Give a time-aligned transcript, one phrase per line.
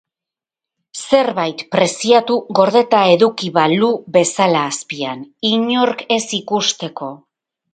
[1.17, 7.13] Zerbait preziatu gordeta eduki balu bezala azpian, inork ez ikusteko.